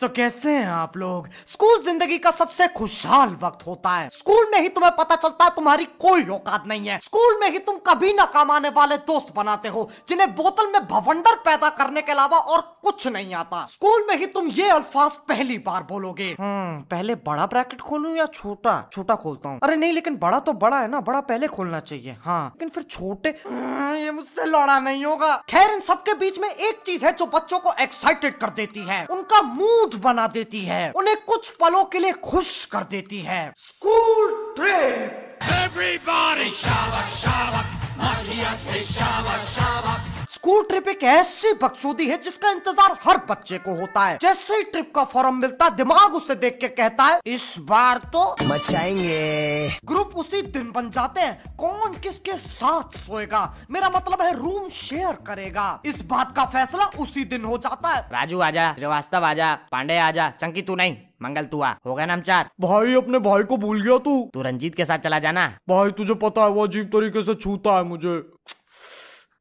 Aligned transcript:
तो 0.00 0.08
कैसे 0.08 0.52
हैं 0.52 0.66
आप 0.66 0.96
लोग? 0.96 1.26
स्कूल 1.46 1.82
ज़िंदगी 1.84 2.16
का 2.18 2.30
सबसे 2.30 2.66
खुशहाल 2.68 3.36
वक्त 3.42 3.66
होता 3.66 3.90
है। 3.90 4.08
स्कूल 4.08 4.46
में 4.52 4.60
ही 4.60 4.68
तुम्हें 4.68 4.92
पता 4.96 5.16
चलता 5.16 5.44
है 5.44 5.50
तुम्हारी 5.56 5.84
कोई 6.00 6.24
औकात 6.26 6.64
नहीं 6.66 6.88
है। 6.88 6.98
स्कूल 6.98 7.38
में 7.40 7.48
ही 7.50 7.58
तुम 7.58 7.76
कभी 7.86 8.12
ना 8.12 8.24
कमाने 8.26 8.68
वाले 8.68 8.96
दोस्त 9.10 9.34
बनाते 9.36 9.68
हो 9.68 9.88
जिन्हें 10.08 10.34
बोतल 10.36 10.70
में 10.72 10.86
भवंडर 10.86 11.34
पैदा 11.44 11.68
करने 11.70 12.02
के 12.02 12.12
अलावा 12.12 12.38
और 12.38 12.60
कुछ 12.82 13.06
नहीं 13.08 13.34
आता। 13.34 13.64
स्कूल 13.66 14.06
में 14.08 14.16
ही 14.18 14.26
तुम 14.26 14.48
ये 14.50 14.68
अल्फाज 14.70 15.16
पहली 15.28 15.58
बार 15.58 15.82
बोलोगे। 15.82 16.30
हम्म 16.40 16.80
पहले 16.90 17.14
बड़ा 17.26 17.46
ब्रैकेट 17.46 17.80
खोलू 17.80 18.14
या 18.14 18.26
छोटा? 18.26 18.74
छोटा 18.92 19.14
खोलता 19.16 19.48
हूँ। 19.48 19.58
अरे 19.62 19.76
नहीं 19.76 19.92
लेकिन 19.92 20.16
बड़ा 20.16 20.38
तो 20.38 20.52
बड़ा 20.54 20.80
है 20.80 20.88
ना 20.90 21.00
बड़ा 21.00 21.20
पहले 21.22 21.46
खोलना 21.48 21.80
चाहिए। 21.82 22.16
हाँ 22.22 22.46
लेकिन 22.46 22.68
फिर 22.68 22.82
छोटे? 22.82 23.34
हम्म, 23.46 23.94
ये 23.96 24.10
मुझसे 24.10 24.46
लड़ा 24.46 24.78
नहीं 24.78 25.04
होगा। 25.04 25.36
खैर 25.48 25.70
इन 25.70 25.80
सबके 25.82 26.14
बीच 26.14 26.38
में 26.38 26.48
एक 26.48 26.82
चीज़ 26.86 27.06
है 27.06 27.12
जो 27.12 27.26
बच्चों 27.34 27.58
को 27.58 27.74
एक्साइटेड 27.80 28.38
कर 28.38 28.50
देती 28.56 28.86
है। 28.86 29.04
उनका 29.10 29.42
मूड 29.42 29.88
मज़बूत 29.90 30.02
बना 30.02 30.26
देती 30.26 30.60
है। 30.64 30.92
उन्हें 30.96 31.16
कुछ 31.26 31.50
पलों 31.60 31.84
के 31.84 31.98
लिए 31.98 32.12
खुश 32.24 32.64
कर 32.64 32.84
देती 32.90 33.20
है। 33.20 33.52
स्कूल 33.56 34.54
ट्रिप 34.56 35.38
एवरीबॉडी 35.42 36.50
शावक 36.50 37.10
शावक 37.12 37.98
माखिया 37.98 38.54
से 38.56 38.84
शावक 38.84 39.46
शावक 39.48 40.19
स्कूल 40.30 40.64
ट्रिप 40.64 40.88
एक 40.88 41.02
ऐसी 41.02 41.52
बकचोदी 41.52 42.06
है 42.06 42.16
जिसका 42.22 42.50
इंतज़ार 42.50 42.96
हर 43.04 43.16
बच्चे 43.30 43.56
को 43.58 43.72
होता 43.74 44.04
है। 44.04 44.18
जैसे 44.22 44.56
ही 44.56 44.62
ट्रिप 44.64 44.92
का 44.94 45.02
फॉर्म 45.04 45.36
मिलता 45.36 45.64
है 45.64 45.74
दिमाग 45.76 46.14
उसे 46.14 46.34
देख 46.34 46.58
के 46.60 46.68
कहता 46.70 47.04
है 47.04 47.18
इस 47.26 47.54
बार 47.60 47.98
तो 48.12 48.22
मचाएँगे। 48.42 49.68
ग्रुप 49.84 50.14
उसी 50.16 50.42
दिन 50.44 50.70
बन 50.72 50.90
जाते 50.90 51.20
हैं। 51.20 51.54
कौन 51.56 51.94
किसके 52.02 52.36
साथ 52.36 52.98
सोएगा? 52.98 53.42
मेरा 53.70 53.90
मतलब 53.90 54.22
है 54.22 54.32
रूम 54.38 54.68
शेयर 54.68 55.18
करेगा। 55.26 55.68
इस 55.86 56.02
बात 56.06 56.34
का 56.36 56.44
फैसला 56.46 56.86
उसी 57.00 57.24
दिन 57.26 57.44
हो 57.44 57.58
जाता 57.58 57.88
है। 57.88 58.08
राजू 58.12 58.40
आजा 58.40 58.72
श्रीवास्तव 58.74 59.24
आजा 59.24 59.54
पांडे 59.72 59.98
आजा 59.98 60.32
चंकी 60.40 60.62
तू 60.62 60.74
नहीं 60.76 60.96
मंगल 61.22 61.44
तू 61.44 61.60
आ। 61.60 61.74
हो 61.86 61.94
गया 61.94 62.06
नाम 62.06 62.20
चार। 62.22 62.50
भाई 62.60 62.94
अपने 62.96 63.18
भाई 63.20 63.42
को 63.42 63.56
भूल 63.58 63.82
गया 63.82 63.98
तू। 64.00 64.20
तू 64.34 64.42
रंजीत 64.42 64.74
के 64.74 64.84
साथ 64.84 64.98
चला 65.00 65.18
जाना। 65.18 65.46
भाई 65.68 65.90
तुझे 65.92 66.14
पता 66.22 66.42
है 66.42 66.50
वो 66.50 66.66
अजीब 66.66 66.86
तरीके 66.92 67.22
से 67.24 67.34
छूता 67.36 67.76
है 67.76 67.82
मुझे। 67.84 68.22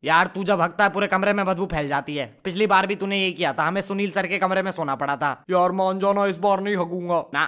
यार 0.04 0.28
तू 0.28 0.44
जब 0.44 0.62
हकता 0.62 0.84
है 0.84 0.90
पूरे 0.90 1.08
कमरे 1.08 1.34
में 1.34 1.46
बदबू 1.46 1.66
फैल 1.66 1.88
जाती 1.88 2.16
है। 2.16 2.26
पिछली 2.44 2.68
बार 2.68 2.88
भी 2.88 2.96
तूने 2.96 3.18
यही 3.18 3.32
किया 3.34 3.54
था 3.54 3.64
हमें 3.64 3.82
सुनील 3.82 4.12
सर 4.12 4.28
के 4.28 4.38
कमरे 4.38 4.62
में 4.62 4.72
सोना 4.72 4.96
पड़ा 4.96 5.16
था। 5.16 5.32
यार 5.50 5.72
मान 5.72 6.00
जाना 6.00 6.26
इस 6.26 6.38
बार 6.38 6.62
नहीं 6.62 6.76
हगूँगा। 6.78 7.24
ना। 7.34 7.46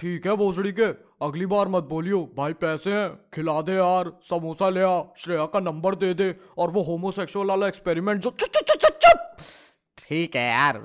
ठीक 0.00 0.26
है 0.26 0.36
भोसड़ी 0.36 0.72
के 0.72 0.84
अगली 1.22 1.46
बार 1.46 1.68
मत 1.68 1.84
बोलियो। 1.84 2.20
भाई 2.36 2.52
पैसे 2.52 2.92
हैं 2.92 3.08
खिला 3.34 3.60
दे 3.62 3.72
यार 3.72 4.12
समोसा 4.22 4.68
ले 4.68 4.82
आ 4.82 5.00
श्रेया 5.16 5.46
का 5.46 5.60
नंबर 5.60 5.94
दे 5.94 6.12
दे 6.14 6.34
और 6.58 6.70
वो 6.70 6.82
होमोसेक्सुअल 6.82 7.46
वाला 7.46 7.66
एक्सपेरिमेंट 7.68 8.20
जो 8.20 8.30
चुप 8.30 8.48
चुप 8.48 8.76
चुप 8.76 8.98
चुप 9.02 9.36
ठीक 9.98 10.36
है 10.36 10.50
यार 10.50 10.80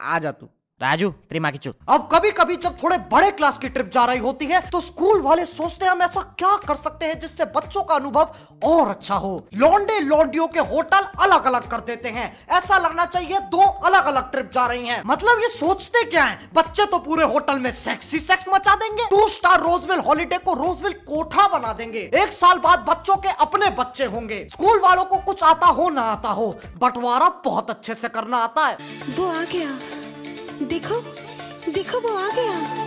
आ 0.00 0.18
जा 0.18 0.32
तू। 0.32 0.48
राजू 0.80 1.08
तेरी 1.10 1.40
माँ 1.40 1.50
की 1.52 1.58
चुप 1.58 1.74
अब 1.88 2.08
कभी 2.12 2.30
कभी 2.30 2.56
जब 2.56 2.76
थोड़े 2.82 2.96
बड़े 3.12 3.30
क्लास 3.30 3.56
की 3.58 3.68
ट्रिप 3.68 3.88
जा 3.92 4.04
रही 4.04 4.18
होती 4.18 4.46
है 4.46 4.60
तो 4.70 4.80
स्कूल 4.80 5.20
वाले 5.22 5.44
सोचते 5.46 5.84
हैं 5.84 5.92
हम 5.92 6.02
ऐसा 6.02 6.20
क्या 6.38 6.54
कर 6.68 6.76
सकते 6.76 7.06
हैं 7.06 7.18
जिससे 7.20 7.44
बच्चों 7.56 7.82
का 7.82 7.94
अनुभव 7.94 8.34
और 8.64 8.88
अच्छा 8.88 9.14
हो। 9.14 9.32
लौंडे 9.54 9.98
लौंडियों 10.00 10.46
के 10.48 10.60
होटल 10.60 11.08
अलग 11.20 11.44
अलग 11.44 11.68
कर 11.70 11.80
देते 11.80 12.08
हैं। 12.08 12.26
ऐसा 12.50 12.78
लगना 12.78 13.04
चाहिए 13.06 13.38
दो 13.50 13.66
अलग 13.82 14.06
अलग 14.06 14.30
ट्रिप 14.30 14.50
जा 14.54 14.66
रही 14.66 14.86
हैं। 14.86 15.02
मतलब 15.06 15.40
ये 15.40 15.48
सोचते 15.48 16.04
क्या 16.10 16.24
है? 16.24 16.48
बच्चे 16.54 16.86
तो 16.86 16.98
पूरे 16.98 17.24
होटल 17.24 17.58
में 17.58 17.70
सेक्सी 17.72 18.20
सेक्स 18.20 18.48
मचा 18.48 18.74
देंगे। 18.74 19.04
टू 19.10 19.26
स्टार 19.28 19.60
रोजविल 19.60 20.00
हॉलीडे 20.00 20.38
को 20.38 20.54
रोजविल 20.54 20.92
कोठा 21.08 21.48
बना 21.48 21.72
देंगे। 21.72 22.08
एक 22.14 22.32
साल 22.32 22.58
बाद 22.58 22.86
बच्चों 22.88 23.16
के 23.16 23.36
अपने 23.40 23.70
बच्चे 23.78 24.04
होंगे। 24.06 24.46
स्कूल 24.52 24.80
वालों 24.80 25.04
को 25.04 25.16
कुछ 25.26 25.42
आता 25.42 25.66
हो 25.66 25.88
ना 25.90 26.02
आता 26.12 26.28
हो। 26.30 26.50
बंटवारा 26.76 27.28
बहुत 27.44 27.70
अच्छे 27.70 27.94
से 27.94 28.08
करना 28.08 28.44
आता 28.44 28.66
है। 28.66 28.76
वो 29.18 29.30
आ 29.30 29.44
गया। 29.44 29.97
देखो 30.60 31.00
देखो 31.72 31.98
वो 32.00 32.16
आ 32.16 32.28
गया। 32.28 32.86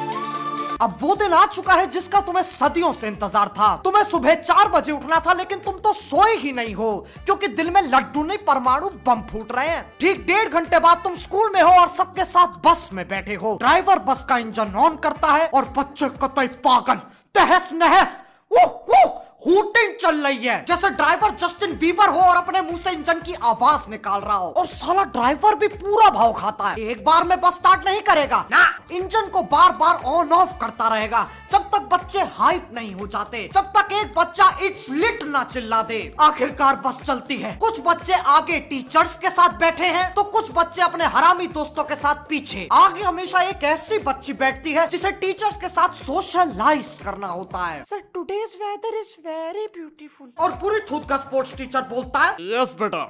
अब 0.82 0.98
वो 1.02 1.16
दिन 1.16 1.34
आ 1.34 1.46
चुका 1.46 1.74
है 1.74 1.86
जिसका 1.92 2.20
तुम्हें 2.22 2.44
सदियों 2.44 2.92
से 2.94 3.08
इंतज़ार 3.08 3.48
था। 3.50 3.76
तुम्हें 3.84 4.04
सुबह 4.04 4.34
चार 4.36 4.70
बजे 4.70 4.92
उठना 4.92 5.20
था 5.26 5.34
लेकिन 5.34 5.60
तुम 5.60 5.74
तो 5.80 5.94
सोए 5.94 6.36
ही 6.36 6.52
नहीं 6.52 6.74
हो 6.76 6.90
क्योंकि 7.26 7.48
दिल 7.50 7.70
में 7.72 7.82
लड्डू 7.84 8.24
नहीं 8.24 8.38
परमाणु 8.48 8.90
बम 9.06 9.22
फूट 9.32 9.52
रहे 9.52 9.68
हैं। 9.68 9.86
ठीक 10.02 10.26
डेढ़ 10.28 10.50
घंटे 10.50 10.80
बाद 10.80 11.02
तुम 11.04 11.16
स्कूल 11.18 11.52
में 11.54 11.62
हो 11.62 11.72
और 11.72 11.88
सबके 11.90 12.26
साथ 12.26 12.60
बस 12.66 12.90
में 12.94 13.08
बैठे 13.08 13.36
हो। 13.36 13.56
ड्राइवर 13.60 14.00
बस 14.02 14.26
का 14.30 14.38
इंजन 14.38 14.74
ऑन 14.78 14.96
करता 15.04 15.32
है 15.32 15.48
और 15.50 15.66
बच्चे 15.78 16.10
कतई 16.24 16.48
पागल 16.66 17.02
तहस 17.36 17.70
नहस 17.74 18.18
उह, 18.52 18.64
उह, 18.64 19.06
हूटिंग 19.44 19.94
चल 20.02 20.16
रही 20.18 20.38
है। 20.38 20.64
जैसे 20.68 20.90
ड्राइवर 20.90 21.32
जस्टिन 21.36 21.78
बीबर 21.78 22.10
हो 22.10 22.20
और 22.22 22.36
अपने 22.36 22.62
मुँह 22.62 22.78
से 22.78 22.92
इंजन 22.92 23.20
की 23.20 23.34
आवाज़ 23.34 23.90
निकाल 23.90 24.22
रहा 24.22 24.36
हो। 24.36 24.50
और 24.50 24.66
साला 24.66 25.04
ड्राइवर 25.06 25.56
भी 25.56 25.68
पूरा 25.68 26.10
भाव 26.10 26.34
खाता 26.34 26.70
है। 26.70 26.80
एक 26.82 27.04
बार 27.06 27.24
में 27.24 27.40
बस 27.42 27.54
स्टार्ट 27.54 27.86
नहीं 27.86 28.02
करेगा। 28.02 28.46
ना। 28.52 28.66
इंजन 28.92 29.28
को 29.28 29.42
बार 29.44 29.72
बार 29.72 30.02
ऑन 30.08 30.32
ऑफ़ 30.32 30.58
करता 30.62 30.88
रहेगा। 30.88 31.28
जब 31.52 31.70
तक 31.72 31.88
बच्चे 31.92 32.20
हाइप 32.34 32.70
नहीं 32.76 32.94
हो 32.96 33.08
जाते 33.08 33.50
जब 33.54 33.72
तक 33.78 33.92
एक 33.94 34.14
बच्चा 34.18 34.50
इट्स 34.64 34.86
लिट 34.92 35.24
ना 35.24 35.44
चिल्ला 35.44 35.82
दे। 35.84 36.00
आखिरकार 36.22 36.76
बस 36.76 37.00
चलती 37.02 37.38
है। 37.38 37.56
कुछ 37.58 37.80
बच्चे 37.86 38.14
आगे 38.14 38.60
टीचर्स 38.70 39.18
के 39.18 39.30
साथ 39.30 39.58
बैठे 39.60 39.86
हैं 39.88 40.14
तो 40.14 40.24
कुछ 40.26 40.52
बच्चे 40.54 40.82
अपने 40.82 41.06
हरामी 41.08 41.48
दोस्तों 41.50 41.84
के 41.84 41.96
साथ 41.96 42.24
पीछे। 42.30 42.68
आगे 42.72 43.04
हमेशा 43.04 43.42
एक 43.42 43.64
ऐसी 43.64 44.00
बच्ची 44.02 44.34
बैठती 44.36 44.72
है 44.72 44.88
जिसे 44.88 45.12
टीचर्स 45.14 45.58
के 45.58 45.68
साथ 45.70 45.94
सोशलाइज 45.98 46.98
करना 47.06 47.28
होता 47.28 47.66
है। 47.66 47.84
Sir 47.84 48.04
today's 48.14 48.58
weather 48.62 49.00
is 49.00 49.16
very 49.32 49.66
beautiful 49.74 50.32
और 50.44 50.52
पूरी 50.62 50.80
थूत 50.92 51.08
का 51.10 51.18
स्पोर्ट्स 51.18 51.56
टीचर 51.58 51.82
बोलता 51.90 52.20
है 52.20 52.32
यस 52.54 52.74
बेटा। 52.80 53.04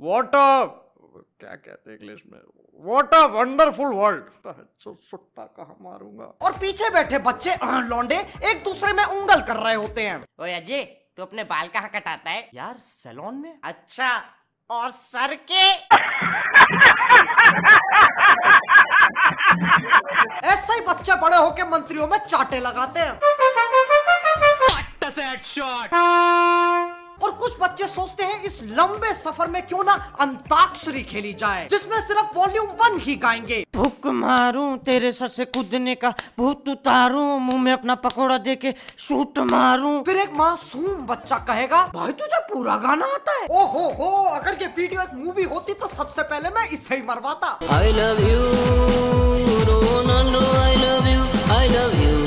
व्हाट 0.00 0.34
अ 0.36 0.46
क्या 1.40 1.54
कहते 1.56 1.90
हैं 1.90 1.98
इंग्लिश 1.98 2.22
में? 2.26 2.38
व्हाट 2.82 3.14
अ 3.14 3.20
वंडरफुल 3.34 3.92
वर्ल्ड 3.94 4.24
सुट्टा 4.82 5.44
कहाँ 5.44 5.76
मारूँगा? 5.82 6.24
और 6.42 6.52
पीछे 6.60 6.90
बैठे 6.90 7.18
बच्चे 7.28 7.54
लौंडे 7.88 8.18
एक 8.50 8.64
दूसरे 8.64 8.92
में 8.92 9.04
उंगल 9.04 9.40
कर 9.48 9.56
रहे 9.58 9.74
होते 9.74 10.08
हैं। 10.08 10.18
ओए 10.40 10.52
अजय 10.54 10.82
तू 11.16 11.22
अपने 11.22 11.44
बाल 11.44 11.68
कहाँ 11.68 11.90
कटाता 11.90 12.30
है? 12.30 12.48
यार 12.54 12.76
सैलून 12.80 13.34
में। 13.36 13.58
अच्छा 13.64 14.10
और 14.70 14.90
सर 14.90 15.34
के? 15.50 15.64
ऐसे 20.48 20.72
ही 20.72 20.80
बच्चे 20.86 21.14
बड़े 21.22 21.36
होके 21.36 21.64
मंत्रियों 21.70 22.06
में 22.08 22.18
चाटे 22.18 22.60
लगाते 22.60 23.00
हैं। 23.00 23.18
और 27.22 27.30
कुछ 27.30 27.52
बच्चे 27.60 27.86
सोचते 27.88 28.24
हैं 28.24 28.42
इस 28.44 28.60
लंबे 28.78 29.12
सफ़र 29.14 29.46
में 29.50 29.60
क्यों 29.66 29.82
ना 29.84 29.92
अंताक्षरी 30.20 31.02
खेली 31.02 31.32
जाए 31.40 31.66
जिसमें 31.70 32.00
सिर्फ़ 32.00 32.38
वॉल्यूम 32.38 32.68
वन 32.80 32.98
ही 33.00 33.14
गाएँगे। 33.16 33.64
भूख 33.76 34.06
मारूं 34.14 34.76
तेरे 34.86 35.10
सर 35.12 35.28
से 35.28 35.44
कूदने 35.44 35.94
का 35.94 36.10
भूत 36.38 36.68
उतारूं 36.68 37.38
मुँह 37.38 37.60
में 37.62 37.72
अपना 37.72 37.94
पकोड़ा 38.06 38.38
दे 38.38 38.56
के 38.56 38.74
शूट 38.98 39.38
मारूं। 39.52 40.02
फिर 40.04 40.16
एक 40.16 40.32
मासूम 40.38 41.06
बच्चा 41.06 41.36
कहेगा 41.48 41.82
भाई 41.94 42.12
तुझे 42.12 42.38
पूरा 42.52 42.76
गाना 42.76 43.06
आता 43.14 43.32
है? 43.32 43.46
ओ 43.50 43.66
हो 43.66 43.88
हो 44.00 44.10
अगर 44.28 44.62
ये 44.62 44.68
वीडियो 44.76 45.02
एक 45.02 45.14
मूवी 45.14 45.44
होती 45.52 45.74
तो 45.74 45.88
सबसे 45.96 46.22
पहले 46.22 46.48
मैं 46.50 46.64
इसे 46.68 46.94
ही 46.94 47.02
मरवाता। 47.02 47.58
I 47.76 47.92
love 47.92 48.28
you 48.30 48.40
I 50.62 50.74
love 50.76 51.06
you, 51.06 51.22
I 51.50 51.66
love 51.68 51.94
you. 52.02 52.19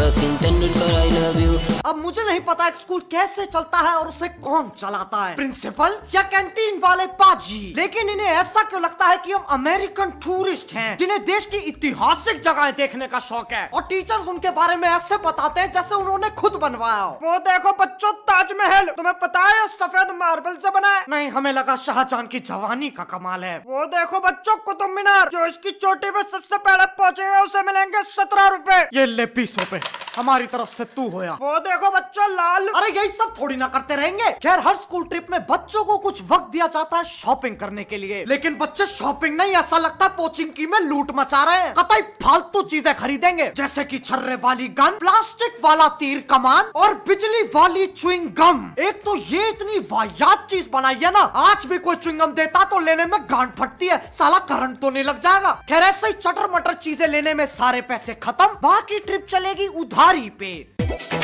Sachin 0.00 0.36
Tendulkar 0.36 0.88
I 0.90 1.08
love 1.12 1.38
you. 1.44 1.88
अब 1.88 1.96
मुझे 1.96 2.22
नहीं 2.22 2.40
पता 2.40 2.68
स्कूल 2.70 3.00
कैसे 3.00 3.46
चलता 3.46 3.78
है 3.78 3.94
और 3.96 4.08
उसे 4.08 4.28
कौन 4.28 4.70
चलाता 4.78 5.24
है। 5.24 5.34
प्रिंसिपल 5.34 5.96
या 6.14 6.22
कैंटीन 6.22 6.78
वाले 6.78 7.06
पाजी। 7.06 7.74
लेकिन 7.76 8.08
इन्हें 8.08 8.26
ऐसा 8.26 8.62
क्यों 8.62 8.82
लगता 8.82 9.06
है 9.06 9.16
कि 9.18 9.32
हम 9.32 9.42
अमेरिकन 9.50 10.10
टूरिस्ट 10.10 10.72
हैं, 10.74 10.96
जिन्हें 10.96 11.24
देश 11.24 11.46
की 11.46 11.58
ऐतिहासिक 11.68 12.40
जगहें 12.40 12.72
देखने 12.72 13.06
का 13.06 13.18
शौक 13.18 13.52
है 13.52 13.70
और 13.74 13.82
टीचर्स 13.82 14.28
उनके 14.28 14.50
बारे 14.50 14.76
में 14.76 14.88
ऐसे 14.88 15.16
बताते 15.16 15.60
हैं 15.60 15.72
जैसे 15.72 15.94
उन्होंने 15.94 16.30
खुद 16.30 16.52
बनवाया 16.52 17.02
हो। 17.02 17.18
वो 17.22 17.38
देखो 17.38 17.72
बच्चों, 17.72 18.12
ताजमहल। 18.12 18.86
तुम्हें 18.86 19.14
पता 19.18 19.40
है, 19.40 19.66
सफ़ेद 19.68 20.10
मार्बल 20.10 20.54
से 20.54 20.70
बना 20.70 20.96
है। 20.96 21.04
नहीं, 21.08 21.28
हमें 21.28 21.52
लगा 21.52 21.76
शाहजहां 21.76 22.26
की 22.26 22.40
जवानी 22.40 22.90
का 22.90 23.04
कमाल 23.04 23.44
है। 23.44 23.56
वो 23.58 23.86
देखो 23.86 24.20
बच्चों, 24.20 24.56
कुतुब 24.56 24.90
मीनार, 24.90 25.28
जो 25.28 25.46
इसकी 25.46 25.70
चोटी 25.70 26.10
पे 26.10 26.22
सबसे 26.22 26.58
पहले 26.58 26.86
पहुंचेगा 26.86 27.42
उसे 27.42 27.62
मिलेंगे 27.62 28.02
सत्रह 28.02 28.48
रूपए। 28.48 28.80
ये 28.94 29.06
ले 29.06 29.26
पीसों 29.26 29.64
पे। 29.70 29.89
हमारी 30.16 30.46
तरफ़ 30.46 30.74
से 30.76 30.84
तू 30.96 31.08
होया 31.08 31.32
वो 31.40 31.58
देखो 31.58 31.90
बच्चों। 31.90 32.09
लाल। 32.20 32.68
अरे 32.70 32.88
यही 32.90 33.08
सब 33.10 33.34
थोड़ी 33.40 33.56
ना 33.56 33.66
करते 33.68 33.96
रहेंगे। 33.96 34.30
खैर, 34.32 34.58
हर 34.58 34.76
स्कूल 34.76 35.04
ट्रिप 35.04 35.26
में 35.30 35.40
बच्चों 35.50 35.84
को 35.84 35.96
कुछ 35.98 36.22
वक्त 36.30 36.50
दिया 36.52 36.66
जाता 36.68 36.96
है 36.96 37.04
शॉपिंग 37.06 37.56
करने 37.56 37.84
के 37.84 37.96
लिए। 37.96 38.24
लेकिन 38.28 38.54
बच्चे 38.56 38.86
शॉपिंग 38.86 39.36
नहीं, 39.36 39.52
ऐसा 39.52 39.78
लगता 39.78 40.04
है 40.04 40.10
पोचिंग 40.16 40.50
की 40.50 40.66
में 40.66 40.78
लूट 40.80 41.10
मचा 41.16 41.42
रहे 41.44 41.58
हैं। 41.58 41.72
कतई 41.74 42.02
फालतू 42.22 42.62
चीज़ें 42.62 42.94
खरीदेंगे, 42.94 43.50
जैसे 43.56 43.84
की 43.84 43.98
छर्रे 44.00 44.34
वाली 44.42 44.68
गन 44.70 44.98
प्लास्टिक 44.98 45.60
वाला 45.64 45.88
तीर 46.00 46.20
कमान 46.30 46.70
और 46.76 46.94
बिजली 47.08 47.42
वाली 47.54 47.86
च्विंग 47.88 48.28
गम 48.34 48.64
एक 48.80 49.02
तो 49.04 49.16
ये 49.16 49.48
इतनी 49.48 49.78
वाहियात 49.90 50.46
चीज़ 50.50 50.68
बनाई 50.72 50.94
है 50.94 51.10
ना, 51.10 51.20
आज 51.20 51.66
भी 51.66 51.78
कोई 51.78 51.96
च्विंग 51.96 52.18
गम 52.18 52.32
देता 52.32 52.64
तो 52.64 52.80
लेने 52.80 53.04
में 53.06 53.18
गांड 53.22 53.50
फटती 53.58 53.88
है, 53.88 53.98
साला 54.10 54.38
करंट 54.46 54.80
तो 54.80 54.90
नहीं 54.90 55.04
लग 55.04 55.20
जाएगा। 55.20 55.52
खैर, 55.68 55.82
ऐसे 55.82 56.06
ही 56.06 56.12
चटर 56.14 56.50
मटर 56.54 56.74
चीज़ें 56.74 57.06
लेने 57.08 57.34
में 57.34 57.46
सारे 57.48 57.80
पैसे 57.82 58.14
खत्म, 58.14 58.46
बाकी 58.62 58.98
ट्रिप 59.00 59.26
चलेगी 59.30 59.66
उधारी 59.68 60.28
पे। 60.40 61.19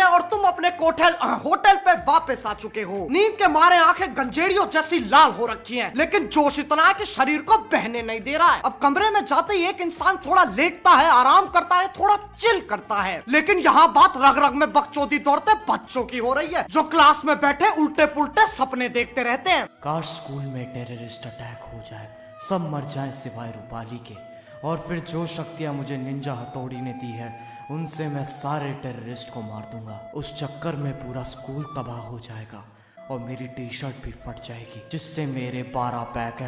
हो 0.00 0.08
और 0.08 0.22
तुम 0.30 0.42
अपने 0.44 0.70
कोठल 0.72 1.14
होटल 1.44 1.76
पे 1.78 1.92
वापस 2.04 2.42
आ 2.46 2.52
चुके 2.54 2.82
हो। 2.82 3.06
नींद 3.10 3.32
के 3.32 3.48
मारे 3.50 3.76
आँखें 3.78 4.16
गंजेड़ियों 4.16 4.66
जैसी 4.70 4.98
लाल 5.02 5.30
हो 5.32 5.46
रखी 5.46 5.76
हैं, 5.76 5.92
लेकिन 5.96 6.26
जोश 6.28 6.58
इतना 6.58 6.84
है 6.84 6.94
कि 6.94 7.04
शरीर 7.06 7.42
को 7.42 7.58
बहने 7.72 8.02
नहीं 8.02 8.20
दे 8.20 8.36
रहा 8.36 8.50
है। 8.50 8.60
अब 8.64 8.78
कमरे 8.82 9.10
में 9.10 9.24
जाते 9.24 9.54
ही 9.54 9.66
एक 9.66 9.80
इंसान 9.80 10.16
थोड़ा 10.26 10.44
लेटता 10.46 10.90
है, 10.92 11.10
आराम 11.10 11.46
करता 11.48 11.76
है, 11.76 11.88
थोड़ा 11.90 12.16
चिल 12.16 12.60
करता 12.70 13.00
है। 13.02 13.22
लेकिन 13.28 13.58
यहाँ 13.60 13.92
बात 13.92 14.16
रग 14.16 14.44
रग 14.44 14.54
में 14.54 14.72
बकचोदी 14.72 15.18
दौड़ते 15.20 15.54
बच्चों 15.68 16.04
की 16.04 16.18
हो 16.18 16.32
रही 16.34 16.48
है, 16.48 16.66
जो 16.70 16.82
क्लास 16.84 17.22
में 17.24 17.36
बैठे 17.40 17.70
उल्टे 17.82 18.06
पुलटे 18.08 18.46
सपने 18.48 18.88
देखते 18.90 19.22
रहते 19.22 19.50
हैं। 19.50 20.02
स्कूल 20.06 20.42
में 20.44 20.64
टेररिस्ट 20.74 21.26
अटैक 21.26 21.62
हो 21.64 21.78
जाए, 21.90 22.08
सब 22.48 22.68
मर 22.72 22.84
जाए 22.90 23.10
सिवाय 23.14 23.50
रूपाली 23.50 23.98
के। 24.00 24.14
और 24.64 24.84
फिर 24.88 24.98
जो 25.00 25.26
शक्तियाँ 25.26 25.72
मुझे 25.74 25.96
निंजा 25.96 26.32
हथौड़ी 26.34 26.80
ने 26.80 26.92
दी 26.92 27.10
है, 27.12 27.34
उनसे 27.70 28.08
मैं 28.08 28.24
सारे 28.24 28.72
टेररिस्ट 28.72 29.32
को 29.34 29.42
मार 29.42 29.70
दूँगा। 29.72 30.00
उस 30.14 30.34
चक्कर 30.38 30.76
में 30.76 30.92
पूरा 30.94 31.22
स्कूल 31.22 31.64
तबाह 31.76 32.00
हो 32.00 32.18
जाएगा 32.18 32.64
और 33.10 33.18
मेरी 33.18 33.46
टी 33.46 33.68
शर्ट 33.70 34.04
भी 34.04 34.12
फट 34.26 34.42
जाएगी, 34.44 34.82
जिससे 34.92 35.26
मेरे 35.26 35.62
बारह 35.74 36.02
पैक 36.16 36.42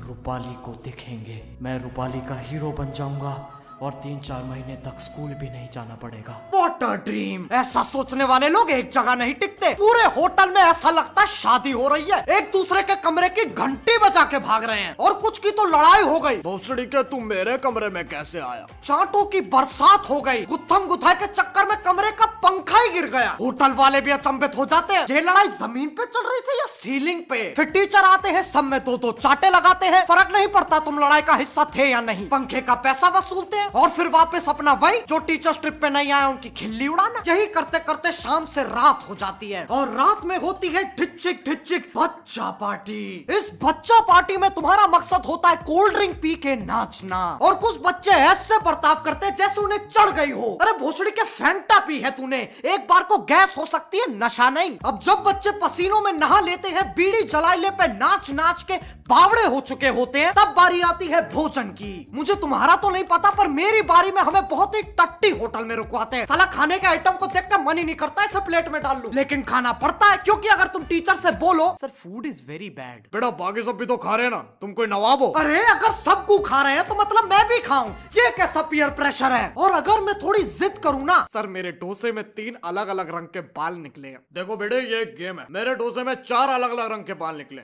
रूपाली 0.00 0.54
को 0.64 0.72
दिखेंगे। 0.84 1.42
मैं 1.62 1.78
रूपाली 1.78 2.20
का 2.20 2.38
हीरो 2.40 2.72
बन 2.72 2.92
जाऊँगा 2.92 3.34
और 3.82 3.92
तीन 3.92 4.18
चार 4.18 4.42
महीने 4.44 4.74
तक 4.76 5.00
स्कूल 5.00 5.30
भी 5.30 5.48
नहीं 5.48 5.68
जाना 5.74 5.94
पड़ेगा। 5.94 6.32
वॉट 6.54 6.82
अ 6.84 6.92
ड्रीम 7.04 7.48
ऐसा 7.52 7.82
सोचने 7.82 8.24
वाले 8.24 8.48
लोग 8.48 8.70
एक 8.70 8.90
जगह 8.90 9.14
नहीं 9.14 9.34
टिकते। 9.34 9.72
पूरे 9.74 10.04
होटल 10.16 10.50
में 10.50 10.60
ऐसा 10.62 10.90
लगता 10.90 11.22
है 11.22 11.26
शादी 11.26 11.70
हो 11.70 11.86
रही 11.88 12.10
है। 12.10 12.18
एक 12.38 12.50
दूसरे 12.52 12.82
के 12.82 12.94
कमरे 12.94 13.28
की 13.28 13.44
घंटी 13.44 13.96
बजा 13.98 14.24
के 14.24 14.38
भाग 14.38 14.64
रहे 14.64 14.80
हैं। 14.80 14.96
और 14.96 15.14
कुछ 15.14 15.38
की 15.38 15.50
तो 15.50 15.64
लड़ाई 15.64 16.02
हो 16.02 16.18
गई। 16.20 16.36
भोसड़ी 16.36 16.84
के 16.86 17.02
तू 17.02 17.20
मेरे 17.20 17.56
कमरे 17.58 17.88
में 17.88 18.04
कैसे 18.08 18.38
आया? 18.38 18.66
चांटों 18.84 19.24
की 19.24 19.40
बरसात 19.50 20.08
हो 20.10 20.20
गई। 20.20 20.44
गुत्थम 20.44 20.86
गुथाई 20.86 21.14
के 21.14 21.26
चक्कर 21.26 21.68
में 21.68 21.76
कमरे 21.82 22.10
का 22.10 22.26
पंखा 22.44 22.78
ही 22.78 22.88
गिर 22.88 23.06
गया। 23.06 23.36
होटल 23.40 23.72
वाले 23.72 24.00
भी 24.00 24.10
अचंभित 24.10 24.56
हो 24.56 24.66
जाते 24.66 24.94
हैं। 24.94 25.06
ये 25.10 25.20
लड़ाई 25.20 25.48
ज़मीन 25.48 25.88
पे 25.88 26.04
चल 26.06 26.28
रही 26.28 26.40
थी 26.40 26.58
या 26.58 26.66
सीलिंग 26.66 27.20
पे? 27.30 27.42
फिर 27.56 27.64
टीचर 27.70 28.04
आते 28.04 28.28
हैं 28.28 28.42
सब 28.42 28.64
में 28.64 28.78
दो 28.84 28.96
दो 28.96 29.12
चाटे 29.12 29.50
लगाते 29.50 29.86
हैं। 29.86 30.04
फ़र्क 30.06 30.32
नहीं 30.32 30.48
पड़ता 30.48 30.78
तुम 30.78 30.98
लड़ाई 30.98 31.22
का 31.22 31.34
हिस्सा 31.34 31.64
थे 31.76 31.90
या 31.90 32.00
नहीं। 32.00 32.28
पंखे 32.28 32.60
का 32.60 32.74
पैसा 32.74 33.08
वसूलते 33.08 33.56
हैं। 33.56 33.69
और 33.74 33.90
फिर 33.90 34.08
वापस 34.08 34.48
अपना 34.48 34.72
वही 34.82 35.00
जो 35.08 35.18
टीचर 35.20 35.52
ट्रिप 35.52 35.78
पे 35.82 35.90
नहीं 35.90 36.12
आया, 36.12 36.28
उनकी 36.28 36.48
खिल्ली 36.50 36.88
उड़ाना। 36.88 37.22
यही 37.28 37.46
करते 37.48 37.78
करते 37.78 38.12
शाम 38.12 38.44
से 38.44 38.62
रात 38.62 39.08
हो 39.08 39.14
जाती 39.14 39.50
है 39.50 39.64
और 39.66 39.88
रात 39.90 40.24
में 40.24 40.36
होती 40.38 40.68
है 40.68 40.82
ढिचिक 40.96 41.42
ढिचिक 41.48 41.90
बच्चा 41.96 42.50
पार्टी। 42.50 43.26
इस 43.30 43.50
बच्चा 43.62 44.00
पार्टी 44.02 44.36
में 44.36 44.48
तुम्हारा 44.50 44.86
मकसद 44.88 45.26
होता 45.26 45.48
है 45.48 45.56
कोल्ड 45.62 45.94
ड्रिंक 45.94 46.16
पी 46.22 46.34
के 46.36 46.54
नाचना। 46.56 47.20
और 47.42 47.54
कुछ 47.54 47.78
बच्चे 47.82 48.10
ऐसे 48.10 48.58
बर्ताव 48.58 49.02
करते 49.04 49.30
जैसे 49.30 49.60
उन्हें 49.60 49.78
चढ़ 49.88 50.10
गई 50.10 50.30
हो। 50.30 50.56
अरे 50.60 50.72
भोसड़ी 50.78 51.10
के 51.10 51.24
फैंटा 51.24 51.78
पी 51.78 51.98
है 51.98 52.10
तूने। 52.10 52.38
एक 52.64 52.86
बार 52.88 53.02
को 53.02 53.18
गैस 53.24 53.54
हो 53.58 53.66
सकती 53.66 53.98
है, 53.98 54.06
नशा 54.16 54.48
नहीं। 54.50 54.76
अब 54.84 55.00
जब 55.02 55.22
बच्चे 55.22 55.50
पसीनों 55.60 56.00
में 56.00 56.12
नहा 56.12 56.40
लेते 56.40 56.68
हैं, 56.68 56.86
बीड़ी 56.94 57.22
जलाइले 57.22 57.70
पे 57.70 57.86
नाच 57.88 58.30
नाच 58.30 58.62
के 58.62 58.76
बावड़े 59.08 59.42
हो 59.44 59.60
चुके 59.60 59.88
होते 59.88 60.20
हैं, 60.20 60.32
तब 60.32 60.54
बारी 60.56 60.80
आती 60.80 61.06
है 61.06 61.20
भोजन 61.30 61.68
की। 61.72 62.06
मुझे 62.14 62.34
तुम्हारा 62.34 62.76
तो 62.76 62.90
नहीं 62.90 63.04
पता, 63.04 63.30
पर 63.30 63.48
मेरी 63.60 63.80
बारी 63.84 64.10
में 64.10 64.20
हमें 64.22 64.48
बहुत 64.48 64.74
ही 64.74 64.82
टट्टी 64.98 65.30
होटल 65.38 65.64
में 65.64 65.74
रुकवाते 65.76 66.16
हैं। 66.16 66.26
साला 66.26 66.44
खाने 66.52 66.78
के 66.78 66.86
आइटम 66.86 67.16
को 67.16 67.26
देख 67.28 67.48
कर 67.50 67.60
मन 67.62 67.78
ही 67.78 67.84
नहीं 67.84 67.94
करता 67.96 68.24
इसे 68.24 68.40
प्लेट 68.44 68.68
में 68.68 68.80
डाल 68.82 69.00
लूँ। 69.00 69.12
लेकिन 69.14 69.42
खाना 69.44 69.72
पड़ता 69.82 70.06
है 70.06 70.16
क्योंकि 70.18 70.48
अगर 70.50 70.66
तुम 70.68 70.84
टीचर 70.84 71.16
से 71.16 71.30
बोलो 71.38 71.66
sir 71.80 71.88
food 71.96 72.26
is 72.26 72.40
very 72.46 72.68
bad 72.70 73.08
बेटा 73.12 73.30
बाकी 73.40 73.62
सब 73.62 73.76
भी 73.78 73.86
तो 73.86 73.96
खा 73.96 74.14
रहे 74.16 74.26
हैं 74.26 74.32
ना। 74.32 74.38
तुम 74.60 74.72
कोई 74.72 74.86
नवाब 74.86 75.22
हो? 75.22 75.28
अरे 75.38 75.60
अगर 75.66 75.92
सबको 75.94 76.38
खा 76.42 76.62
रहे 76.62 76.74
हैं 76.74 76.86
तो 76.88 76.94
मतलब 76.94 77.28
मैं 77.30 77.42
भी 77.48 77.58
खाऊं। 77.62 77.90
ये 78.16 78.30
कैसा 78.36 78.62
पीयर 78.70 78.90
प्रेशर 79.00 79.32
है? 79.32 79.52
और 79.56 79.72
अगर 79.72 80.00
मैं 80.00 80.14
थोड़ी 80.18 80.42
जिद 80.52 80.78
करूँ 80.84 81.04
ना 81.04 81.18
सर 81.32 81.46
मेरे 81.48 81.72
डोसे 81.82 82.12
में 82.12 82.22
तीन 82.32 82.56
अलग 82.64 82.88
अलग 82.88 83.14
रंग 83.16 83.28
के 83.28 83.40
बाल 83.58 83.74
निकले 83.78 84.08
हैं। 84.08 84.20
देखो 84.34 84.56
बेटे 84.56 84.80
ये 84.82 85.02
एक 85.02 85.14
गेम 85.18 85.38
है। 85.40 85.46
मेरे 85.50 85.74
डोसे 85.74 86.04
में 86.04 86.14
चार 86.22 86.48
अलग 86.50 86.70
अलग 86.70 86.92
रंग 86.92 87.04
के 87.04 87.14
बाल 87.16 87.36
निकले 87.36 87.62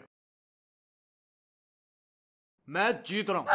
मैं 2.69 2.91
जीत 3.07 3.29
रहा 3.31 3.39
हूँ। 3.39 3.47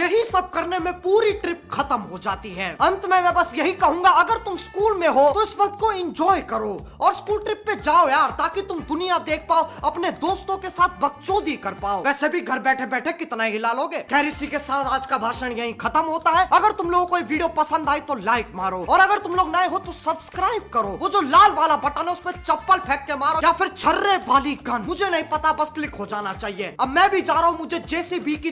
यही 0.00 0.22
सब 0.24 0.48
करने 0.50 0.78
में 0.80 0.92
पूरी 1.00 1.32
ट्रिप 1.40 1.62
खत्म 1.72 1.96
हो 2.02 2.18
जाती 2.20 2.50
है। 2.52 2.68
अंत 2.80 3.06
में 3.06 3.20
मैं 3.20 3.32
बस 3.34 3.52
यही 3.54 3.72
कहूँगा, 3.74 4.10
अगर 4.20 4.36
तुम 4.44 4.56
स्कूल 4.58 4.96
में 4.98 5.08
हो 5.08 5.30
तो 5.30 5.42
इस 5.42 5.54
वक्त 5.58 5.78
को 5.80 5.90
इंजॉय 5.94 6.40
करो 6.50 6.70
और 7.00 7.14
स्कूल 7.14 7.42
ट्रिप 7.44 7.62
पे 7.66 7.74
जाओ 7.78 8.08
यार, 8.08 8.30
ताकि 8.38 8.62
तुम 8.64 8.80
दुनिया 8.84 9.18
देख 9.20 9.46
पाओ, 9.48 9.68
अपने 9.84 10.10
दोस्तों 10.20 10.56
के 10.58 10.70
साथ 10.70 11.00
बकचोदी 11.00 11.56
कर 11.58 11.74
पाओ। 11.82 12.02
वैसे 12.04 12.28
भी 12.28 12.40
घर 12.42 12.58
बैठे 12.60 12.86
बैठे 12.88 13.12
कितना 13.14 13.44
ही 13.44 13.52
हिला 13.52 13.72
लोगे 13.72 13.98
खैर, 14.10 14.26
इसी 14.26 14.46
के 14.46 14.58
साथ 14.60 14.84
आज 14.90 15.06
का 15.06 15.18
भाषण 15.18 15.52
यही 15.52 15.72
खत्म 15.80 16.04
होता 16.06 16.30
है। 16.30 16.48
अगर 16.52 16.72
तुम 16.72 16.90
लोगों 16.90 17.06
को 17.06 17.16
वीडियो 17.18 17.48
पसंद 17.56 17.88
आई 17.88 18.00
तो 18.02 18.14
लाइक 18.22 18.52
मारो। 18.54 18.84
और 18.86 19.00
अगर 19.00 19.18
तुम 19.20 19.34
लोग 19.34 19.54
नए 19.56 19.68
हो 19.68 19.78
तो 19.80 19.92
सब्सक्राइब 19.94 20.70
करो। 20.74 20.96
वो 21.00 21.08
जो 21.08 21.20
लाल 21.22 21.52
वाला 21.52 21.76
बटन 21.78 22.08
है 22.08 22.12
उसमें 22.12 22.32
चप्पल 22.34 22.78
फेंक 22.80 23.00
के 23.02 23.16
मारो, 23.16 23.40
या 23.44 23.52
फिर 23.52 23.68
छर्रे 23.76 24.16
वाली 24.28 24.54
गन 24.62 24.84
मुझे 24.86 25.08
नहीं 25.08 25.24
पता, 25.28 25.52
बस 25.54 25.70
क्लिक 25.74 25.94
हो 25.94 26.06
जाना 26.06 26.32
चाहिए। 26.34 26.74
अब 26.80 26.88
मैं 26.90 27.08
भी 27.10 27.22
जा 27.22 27.34
रहा 27.34 27.48
हूँ, 27.48 27.58
मुझे 27.58 27.78
जेसीबी 27.80 28.36
की 28.38 28.50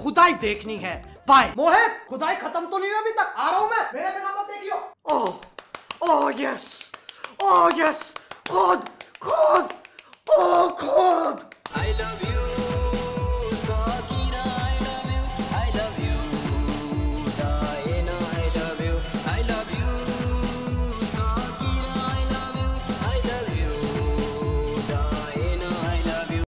खुदाई 0.00 0.32
देखनी 0.40 0.76
है। 0.78 0.89
है। 0.90 1.24
बाय 1.28 1.52
मोहित 1.56 2.06
खुदाई 2.08 2.36
खत्म 2.36 2.66
तो 2.66 2.78
नहीं 2.78 2.90
हुई 2.90 3.00
अभी 3.00 3.12
तक। 3.12 3.34
आ 3.36 3.50
रहा 3.50 3.58
हूँ 3.58 3.70
मैं। 3.70 3.84
मेरे 3.94 4.10
बिना 4.10 4.34
मत 4.40 4.46
देखियो। 4.46 4.76
ओह 5.12 6.10
ओह 6.10 6.32
यस 6.38 6.66
ओह 7.42 7.70
यस 7.76 8.02
खुद 8.50 8.88
खुद। 9.22 9.72
ओह 10.38 10.68
खुद। 10.80 11.49